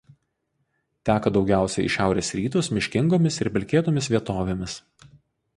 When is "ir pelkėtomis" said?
3.45-4.11